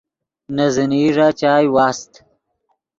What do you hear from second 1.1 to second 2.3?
ݱا چائے واست